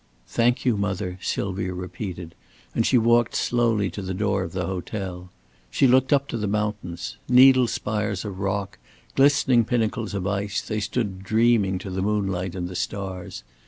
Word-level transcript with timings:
"Thank 0.29 0.65
you, 0.65 0.77
mother," 0.77 1.19
Sylvia 1.21 1.75
repeated, 1.75 2.33
and 2.73 2.87
she 2.87 2.97
walked 2.97 3.35
slowly 3.35 3.91
to 3.91 4.01
the 4.01 4.15
door 4.15 4.41
of 4.41 4.51
the 4.51 4.65
hotel. 4.65 5.29
She 5.69 5.85
looked 5.85 6.11
up 6.11 6.27
to 6.29 6.37
the 6.37 6.47
mountains. 6.47 7.17
Needle 7.29 7.67
spires 7.67 8.25
of 8.25 8.39
rock, 8.39 8.79
glistening 9.15 9.63
pinnacles 9.63 10.15
of 10.15 10.25
ice, 10.25 10.59
they 10.63 10.79
stood 10.79 11.21
dreaming 11.23 11.77
to 11.77 11.91
the 11.91 12.01
moonlight 12.01 12.55
and 12.55 12.67
the 12.67 12.75
stars. 12.75 13.43